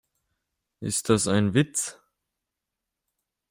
[0.79, 1.99] Ist das ein Witz?